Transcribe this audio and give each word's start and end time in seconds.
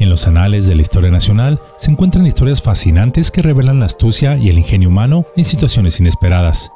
En 0.00 0.08
los 0.08 0.26
anales 0.26 0.66
de 0.66 0.74
la 0.74 0.80
historia 0.80 1.10
nacional 1.10 1.60
se 1.76 1.90
encuentran 1.90 2.26
historias 2.26 2.62
fascinantes 2.62 3.30
que 3.30 3.42
revelan 3.42 3.80
la 3.80 3.86
astucia 3.86 4.38
y 4.38 4.48
el 4.48 4.56
ingenio 4.56 4.88
humano 4.88 5.26
en 5.36 5.44
situaciones 5.44 6.00
inesperadas. 6.00 6.72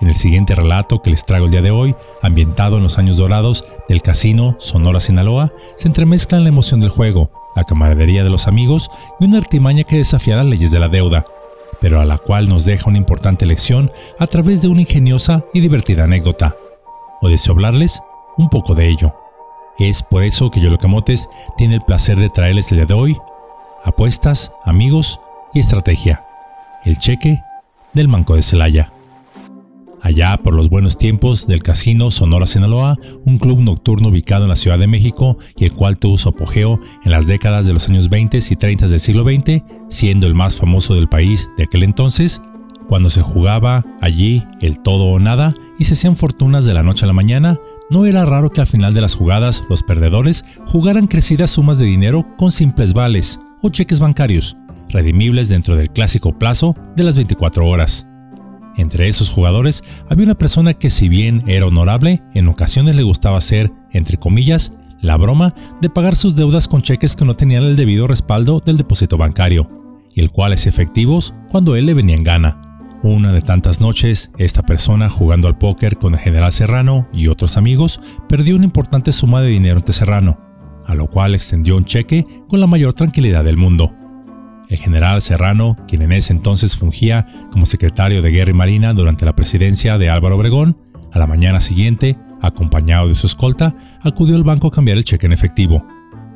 En 0.00 0.08
el 0.08 0.16
siguiente 0.16 0.56
relato 0.56 1.00
que 1.00 1.10
les 1.10 1.24
traigo 1.24 1.46
el 1.46 1.52
día 1.52 1.62
de 1.62 1.70
hoy, 1.70 1.94
ambientado 2.20 2.76
en 2.76 2.82
los 2.82 2.98
años 2.98 3.16
dorados 3.16 3.64
del 3.88 4.02
casino 4.02 4.56
Sonora 4.58 4.98
Sinaloa, 4.98 5.52
se 5.76 5.86
entremezclan 5.86 6.42
la 6.42 6.48
emoción 6.48 6.80
del 6.80 6.90
juego, 6.90 7.30
la 7.54 7.62
camaradería 7.62 8.24
de 8.24 8.30
los 8.30 8.48
amigos 8.48 8.90
y 9.20 9.26
una 9.26 9.38
artimaña 9.38 9.84
que 9.84 9.98
desafía 9.98 10.34
las 10.34 10.46
leyes 10.46 10.72
de 10.72 10.80
la 10.80 10.88
deuda, 10.88 11.26
pero 11.80 12.00
a 12.00 12.04
la 12.04 12.18
cual 12.18 12.48
nos 12.48 12.64
deja 12.64 12.90
una 12.90 12.98
importante 12.98 13.46
lección 13.46 13.92
a 14.18 14.26
través 14.26 14.62
de 14.62 14.68
una 14.68 14.80
ingeniosa 14.80 15.44
y 15.54 15.60
divertida 15.60 16.04
anécdota. 16.04 16.56
O 17.20 17.28
deseo 17.28 17.52
hablarles 17.54 18.02
un 18.36 18.48
poco 18.48 18.74
de 18.74 18.88
ello. 18.88 19.14
Es 19.78 20.02
por 20.02 20.22
eso 20.22 20.50
que 20.50 20.60
Yolo 20.60 20.78
Camotes 20.78 21.28
tiene 21.56 21.74
el 21.74 21.80
placer 21.80 22.16
de 22.16 22.28
traerles 22.28 22.70
el 22.70 22.78
día 22.78 22.86
de 22.86 22.94
hoy 22.94 23.16
apuestas, 23.84 24.50
amigos 24.64 25.20
y 25.52 25.60
estrategia. 25.60 26.24
El 26.84 26.98
cheque 26.98 27.40
del 27.92 28.08
Manco 28.08 28.34
de 28.34 28.42
Celaya. 28.42 28.90
Allá 30.00 30.38
por 30.42 30.54
los 30.54 30.68
buenos 30.68 30.98
tiempos 30.98 31.46
del 31.46 31.62
Casino 31.62 32.10
Sonora 32.10 32.46
Sinaloa, 32.46 32.98
un 33.24 33.38
club 33.38 33.60
nocturno 33.60 34.08
ubicado 34.08 34.44
en 34.44 34.50
la 34.50 34.56
Ciudad 34.56 34.78
de 34.78 34.86
México 34.86 35.38
y 35.56 35.64
el 35.64 35.72
cual 35.72 35.96
tuvo 35.96 36.18
su 36.18 36.28
apogeo 36.28 36.78
en 37.04 37.10
las 37.10 37.26
décadas 37.26 37.66
de 37.66 37.72
los 37.72 37.88
años 37.88 38.10
20 38.10 38.38
y 38.38 38.56
30 38.56 38.88
del 38.88 39.00
siglo 39.00 39.24
XX, 39.24 39.62
siendo 39.88 40.26
el 40.26 40.34
más 40.34 40.56
famoso 40.56 40.94
del 40.94 41.08
país 41.08 41.48
de 41.56 41.64
aquel 41.64 41.84
entonces, 41.84 42.42
cuando 42.86 43.08
se 43.08 43.22
jugaba 43.22 43.84
allí 44.02 44.44
el 44.60 44.80
todo 44.80 45.04
o 45.04 45.18
nada 45.18 45.54
y 45.78 45.84
se 45.84 45.94
hacían 45.94 46.16
fortunas 46.16 46.66
de 46.66 46.74
la 46.74 46.82
noche 46.82 47.06
a 47.06 47.08
la 47.08 47.14
mañana, 47.14 47.58
no 47.94 48.06
era 48.06 48.24
raro 48.24 48.50
que 48.50 48.60
al 48.60 48.66
final 48.66 48.92
de 48.92 49.00
las 49.00 49.14
jugadas 49.14 49.62
los 49.70 49.84
perdedores 49.84 50.44
jugaran 50.66 51.06
crecidas 51.06 51.52
sumas 51.52 51.78
de 51.78 51.86
dinero 51.86 52.26
con 52.36 52.50
simples 52.50 52.92
vales 52.92 53.38
o 53.62 53.68
cheques 53.68 54.00
bancarios, 54.00 54.56
redimibles 54.88 55.48
dentro 55.48 55.76
del 55.76 55.90
clásico 55.90 56.36
plazo 56.36 56.74
de 56.96 57.04
las 57.04 57.14
24 57.14 57.64
horas. 57.64 58.08
Entre 58.76 59.06
esos 59.06 59.30
jugadores 59.30 59.84
había 60.10 60.24
una 60.24 60.34
persona 60.34 60.74
que 60.74 60.90
si 60.90 61.08
bien 61.08 61.44
era 61.46 61.66
honorable, 61.66 62.20
en 62.34 62.48
ocasiones 62.48 62.96
le 62.96 63.04
gustaba 63.04 63.38
hacer, 63.38 63.70
entre 63.92 64.16
comillas, 64.16 64.72
la 65.00 65.16
broma 65.16 65.54
de 65.80 65.88
pagar 65.88 66.16
sus 66.16 66.34
deudas 66.34 66.66
con 66.66 66.82
cheques 66.82 67.14
que 67.14 67.24
no 67.24 67.34
tenían 67.34 67.62
el 67.62 67.76
debido 67.76 68.08
respaldo 68.08 68.58
del 68.58 68.76
depósito 68.76 69.18
bancario, 69.18 69.70
y 70.12 70.20
el 70.20 70.32
cual 70.32 70.52
es 70.52 70.66
efectivos 70.66 71.32
cuando 71.48 71.76
él 71.76 71.86
le 71.86 71.94
venía 71.94 72.16
en 72.16 72.24
gana. 72.24 72.73
Una 73.04 73.32
de 73.32 73.42
tantas 73.42 73.82
noches, 73.82 74.32
esta 74.38 74.62
persona 74.62 75.10
jugando 75.10 75.46
al 75.46 75.58
póker 75.58 75.98
con 75.98 76.14
el 76.14 76.20
general 76.20 76.52
Serrano 76.52 77.06
y 77.12 77.28
otros 77.28 77.58
amigos 77.58 78.00
perdió 78.30 78.56
una 78.56 78.64
importante 78.64 79.12
suma 79.12 79.42
de 79.42 79.48
dinero 79.48 79.76
ante 79.76 79.92
Serrano, 79.92 80.40
a 80.86 80.94
lo 80.94 81.08
cual 81.08 81.34
extendió 81.34 81.76
un 81.76 81.84
cheque 81.84 82.24
con 82.48 82.60
la 82.60 82.66
mayor 82.66 82.94
tranquilidad 82.94 83.44
del 83.44 83.58
mundo. 83.58 83.92
El 84.70 84.78
general 84.78 85.20
Serrano, 85.20 85.76
quien 85.86 86.00
en 86.00 86.12
ese 86.12 86.32
entonces 86.32 86.76
fungía 86.76 87.26
como 87.52 87.66
secretario 87.66 88.22
de 88.22 88.30
Guerra 88.30 88.52
y 88.52 88.54
Marina 88.54 88.94
durante 88.94 89.26
la 89.26 89.36
presidencia 89.36 89.98
de 89.98 90.08
Álvaro 90.08 90.36
Obregón, 90.36 90.78
a 91.12 91.18
la 91.18 91.26
mañana 91.26 91.60
siguiente, 91.60 92.16
acompañado 92.40 93.08
de 93.08 93.16
su 93.16 93.26
escolta, 93.26 93.76
acudió 94.00 94.34
al 94.34 94.44
banco 94.44 94.68
a 94.68 94.72
cambiar 94.72 94.96
el 94.96 95.04
cheque 95.04 95.26
en 95.26 95.32
efectivo. 95.34 95.86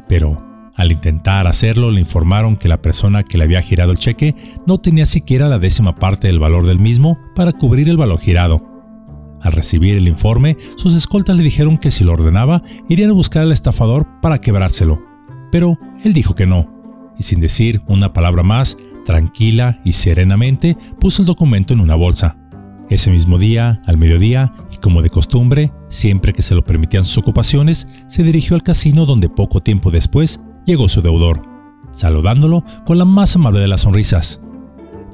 Pero 0.07 0.48
al 0.79 0.93
intentar 0.93 1.49
hacerlo, 1.49 1.91
le 1.91 2.01
informaron 2.01 2.57
que 2.57 2.69
la 2.69 2.81
persona 2.81 3.25
que 3.25 3.37
le 3.37 3.43
había 3.43 3.61
girado 3.61 3.91
el 3.91 3.99
cheque 3.99 4.37
no 4.65 4.79
tenía 4.79 5.07
siquiera 5.07 5.49
la 5.49 5.59
décima 5.59 5.97
parte 5.97 6.29
del 6.29 6.39
valor 6.39 6.67
del 6.67 6.79
mismo 6.79 7.19
para 7.35 7.51
cubrir 7.53 7.89
el 7.89 7.97
valor 7.97 8.21
girado. 8.21 8.63
Al 9.43 9.53
recibir 9.53 9.97
el 9.97 10.07
informe, 10.07 10.57
sus 10.77 10.95
escoltas 10.95 11.37
le 11.37 11.43
dijeron 11.43 11.79
que 11.79 11.91
si 11.91 12.05
lo 12.05 12.13
ordenaba, 12.13 12.63
irían 12.89 13.11
a 13.11 13.15
buscar 13.15 13.43
al 13.43 13.51
estafador 13.51 14.07
para 14.23 14.39
quebrárselo. 14.39 15.03
Pero 15.51 15.77
él 16.05 16.13
dijo 16.13 16.37
que 16.37 16.47
no, 16.47 16.73
y 17.19 17.25
sin 17.25 17.41
decir 17.41 17.83
una 17.89 18.13
palabra 18.13 18.45
más, 18.45 18.77
tranquila 19.05 19.81
y 19.85 19.93
serenamente 19.93 20.77
puso 21.01 21.23
el 21.23 21.27
documento 21.27 21.75
en 21.75 21.81
una 21.81 21.97
bolsa. 21.97 22.37
Ese 22.89 23.11
mismo 23.11 23.37
día, 23.37 23.83
al 23.85 23.97
mediodía, 23.97 24.53
y 24.73 24.77
como 24.77 25.03
de 25.03 25.11
costumbre, 25.11 25.73
siempre 25.89 26.33
que 26.33 26.43
se 26.43 26.55
lo 26.55 26.65
permitían 26.65 27.03
sus 27.03 27.19
ocupaciones, 27.19 27.89
se 28.07 28.23
dirigió 28.23 28.55
al 28.55 28.63
casino 28.63 29.07
donde 29.07 29.29
poco 29.29 29.61
tiempo 29.61 29.91
después 29.91 30.41
llegó 30.69 30.87
su 30.87 31.01
deudor, 31.01 31.41
saludándolo 31.91 32.63
con 32.85 32.99
la 32.99 33.07
más 33.07 33.35
amable 33.35 33.61
de 33.61 33.69
las 33.69 33.81
sonrisas. 33.81 34.41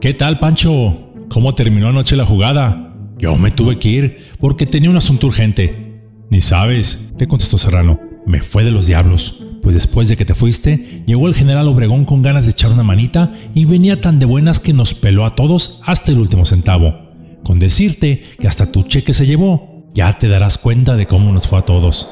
¿Qué 0.01 0.13
tal, 0.13 0.41
Pancho? 0.41 1.13
¿Cómo 1.29 1.55
terminó 1.55 1.89
anoche 1.89 2.17
la 2.17 2.27
jugada? 2.27 2.93
Yo 3.19 3.37
me 3.37 3.53
tuve 3.53 3.79
que 3.79 3.89
ir 3.89 4.19
porque 4.41 4.67
tenía 4.67 4.91
un 4.91 4.97
asunto 4.97 5.29
urgente. 5.29 6.03
Ni 6.29 6.41
sabes, 6.41 7.15
le 7.19 7.29
contestó 7.29 7.57
Serrano. 7.57 8.01
Me 8.27 8.41
fue 8.41 8.65
de 8.65 8.73
los 8.73 8.89
diablos, 8.89 9.45
pues 9.63 9.75
después 9.75 10.09
de 10.09 10.17
que 10.17 10.25
te 10.25 10.35
fuiste, 10.35 11.05
llegó 11.07 11.29
el 11.29 11.35
general 11.35 11.69
Obregón 11.69 12.05
con 12.05 12.23
ganas 12.23 12.47
de 12.47 12.51
echar 12.51 12.73
una 12.73 12.83
manita 12.83 13.33
y 13.55 13.65
venía 13.65 14.01
tan 14.01 14.19
de 14.19 14.27
buenas 14.27 14.59
que 14.59 14.73
nos 14.73 14.93
peló 14.93 15.25
a 15.25 15.37
todos 15.37 15.81
hasta 15.87 16.11
el 16.11 16.19
último 16.19 16.45
centavo. 16.45 16.97
Con 17.45 17.61
decirte 17.61 18.23
que 18.41 18.49
hasta 18.49 18.73
tu 18.73 18.83
cheque 18.83 19.15
se 19.15 19.27
llevó, 19.27 19.85
ya 19.95 20.19
te 20.19 20.29
darás 20.29 20.59
cuenta 20.59 20.97
de 20.97 21.07
cómo 21.07 21.33
nos 21.33 21.47
fue 21.47 21.61
a 21.61 21.63
todos. 21.63 22.09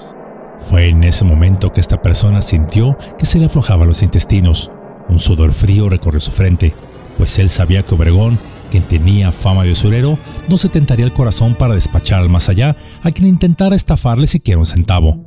Fue 0.69 0.89
en 0.89 1.05
ese 1.05 1.25
momento 1.25 1.73
que 1.73 1.81
esta 1.81 2.01
persona 2.01 2.41
sintió 2.41 2.97
que 3.19 3.27
se 3.27 3.39
le 3.39 3.47
aflojaban 3.47 3.89
los 3.89 4.03
intestinos. 4.03 4.71
Un 5.09 5.19
sudor 5.19 5.53
frío 5.53 5.89
recorrió 5.89 6.21
su 6.21 6.31
frente, 6.31 6.75
pues 7.19 7.39
él 7.39 7.49
sabía 7.49 7.83
que 7.83 7.95
Obregón, 7.95 8.39
quien 8.71 8.85
tenía 8.85 9.33
fama 9.33 9.65
de 9.65 9.73
usurero, 9.73 10.19
no 10.49 10.57
se 10.57 10.69
tentaría 10.69 11.05
el 11.05 11.13
corazón 11.13 11.55
para 11.55 11.75
despachar 11.75 12.21
al 12.21 12.29
más 12.29 12.49
allá 12.49 12.77
a 13.03 13.11
quien 13.11 13.29
intentara 13.29 13.77
estafarle 13.77 14.27
siquiera 14.27 14.59
un 14.59 14.67
centavo. 14.67 15.25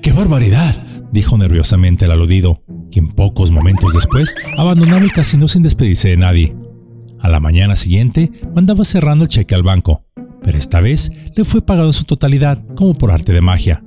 ¡Qué 0.00 0.12
barbaridad! 0.12 0.76
dijo 1.10 1.36
nerviosamente 1.36 2.04
el 2.04 2.12
aludido, 2.12 2.62
quien 2.90 3.08
pocos 3.08 3.50
momentos 3.50 3.94
después 3.94 4.34
abandonaba 4.56 5.02
el 5.02 5.12
casino 5.12 5.48
sin 5.48 5.62
despedirse 5.62 6.10
de 6.10 6.16
nadie. 6.16 6.56
A 7.20 7.28
la 7.28 7.40
mañana 7.40 7.76
siguiente 7.76 8.30
mandaba 8.54 8.84
cerrando 8.84 9.24
el 9.24 9.28
cheque 9.28 9.54
al 9.54 9.62
banco, 9.62 10.04
pero 10.42 10.58
esta 10.58 10.80
vez 10.80 11.10
le 11.36 11.44
fue 11.44 11.62
pagado 11.62 11.88
en 11.88 11.92
su 11.92 12.04
totalidad 12.04 12.64
como 12.74 12.94
por 12.94 13.10
arte 13.10 13.32
de 13.32 13.40
magia. 13.40 13.82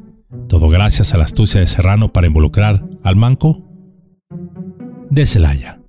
Todo 0.55 0.69
gracias 0.69 1.13
a 1.13 1.17
la 1.17 1.25
astucia 1.25 1.59
de 1.59 1.67
Serrano 1.67 2.13
para 2.13 2.27
involucrar 2.27 2.81
al 3.03 3.17
manco 3.17 3.61
de 5.09 5.25
Celaya. 5.25 5.81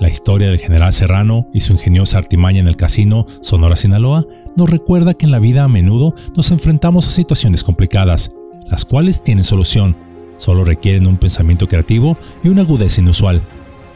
La 0.00 0.08
historia 0.08 0.48
del 0.48 0.58
general 0.58 0.92
Serrano 0.92 1.46
y 1.54 1.60
su 1.60 1.74
ingeniosa 1.74 2.18
artimaña 2.18 2.58
en 2.58 2.66
el 2.66 2.76
casino 2.76 3.24
Sonora 3.40 3.76
Sinaloa 3.76 4.26
nos 4.56 4.68
recuerda 4.68 5.14
que 5.14 5.26
en 5.26 5.30
la 5.30 5.38
vida 5.38 5.62
a 5.62 5.68
menudo 5.68 6.16
nos 6.34 6.50
enfrentamos 6.50 7.06
a 7.06 7.10
situaciones 7.10 7.62
complicadas, 7.62 8.32
las 8.68 8.84
cuales 8.84 9.22
tienen 9.22 9.44
solución, 9.44 9.96
solo 10.38 10.64
requieren 10.64 11.06
un 11.06 11.18
pensamiento 11.18 11.68
creativo 11.68 12.16
y 12.42 12.48
una 12.48 12.62
agudeza 12.62 13.00
inusual. 13.00 13.42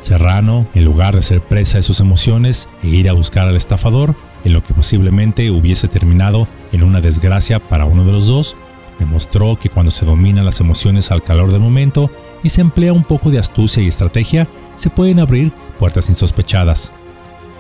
Serrano, 0.05 0.67
en 0.75 0.85
lugar 0.85 1.17
de 1.17 1.23
ser 1.23 1.41
presa 1.41 1.79
de 1.79 1.83
sus 1.83 1.99
emociones 2.01 2.69
e 2.83 2.89
ir 2.89 3.09
a 3.09 3.15
buscar 3.15 3.49
al 3.49 3.57
estafador, 3.57 4.15
en 4.45 4.53
lo 4.53 4.63
que 4.63 4.75
posiblemente 4.75 5.51
hubiese 5.51 5.89
terminado 5.89 6.47
en 6.73 6.83
una 6.83 7.01
desgracia 7.01 7.59
para 7.59 7.87
uno 7.87 8.05
de 8.05 8.13
los 8.13 8.27
dos, 8.27 8.55
demostró 8.99 9.59
que 9.59 9.71
cuando 9.71 9.91
se 9.91 10.05
dominan 10.05 10.45
las 10.45 10.61
emociones 10.61 11.11
al 11.11 11.23
calor 11.23 11.51
del 11.51 11.63
momento 11.63 12.11
y 12.43 12.51
se 12.51 12.61
emplea 12.61 12.93
un 12.93 13.05
poco 13.05 13.31
de 13.31 13.39
astucia 13.39 13.83
y 13.83 13.89
estrategia, 13.89 14.47
se 14.75 14.91
pueden 14.91 15.21
abrir 15.21 15.53
puertas 15.79 16.11
insospechadas. 16.11 16.93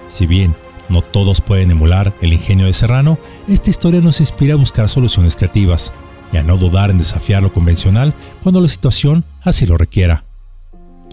Si 0.08 0.26
bien 0.26 0.54
no 0.90 1.00
todos 1.00 1.40
pueden 1.40 1.70
emular 1.70 2.12
el 2.20 2.34
ingenio 2.34 2.66
de 2.66 2.74
Serrano, 2.74 3.16
esta 3.48 3.70
historia 3.70 4.02
nos 4.02 4.20
inspira 4.20 4.52
a 4.52 4.58
buscar 4.58 4.90
soluciones 4.90 5.34
creativas 5.34 5.94
y 6.30 6.36
a 6.36 6.42
no 6.42 6.58
dudar 6.58 6.90
en 6.90 6.98
desafiar 6.98 7.42
lo 7.42 7.54
convencional 7.54 8.12
cuando 8.42 8.60
la 8.60 8.68
situación 8.68 9.24
así 9.42 9.64
lo 9.64 9.78
requiera 9.78 10.24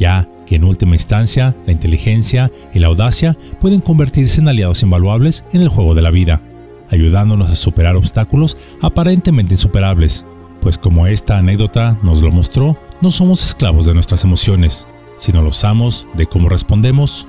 ya 0.02 0.28
que 0.51 0.57
en 0.57 0.66
última 0.66 0.95
instancia 0.95 1.56
la 1.66 1.72
inteligencia 1.72 2.51
y 2.73 2.79
la 2.79 2.88
audacia 2.88 3.38
pueden 3.62 3.79
convertirse 3.79 4.41
en 4.41 4.50
aliados 4.50 4.84
invaluables 4.84 5.45
en 5.53 5.62
el 5.62 5.69
juego 5.69 5.95
de 5.95 6.01
la 6.01 6.12
vida, 6.12 6.41
ayudándonos 6.89 7.50
a 7.50 7.56
superar 7.56 7.95
obstáculos 7.95 8.57
aparentemente 8.81 9.53
insuperables, 9.53 10.25
pues 10.59 10.78
como 10.78 11.07
esta 11.07 11.38
anécdota 11.38 11.97
nos 12.03 12.22
lo 12.22 12.31
mostró, 12.31 12.78
no 13.00 13.12
somos 13.12 13.45
esclavos 13.45 13.86
de 13.86 13.94
nuestras 13.94 14.25
emociones, 14.25 14.88
sino 15.15 15.42
los 15.42 15.63
amos 15.63 16.06
de 16.15 16.25
cómo 16.25 16.50
respondemos 16.50 17.25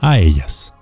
a 0.00 0.18
ellas. 0.18 0.73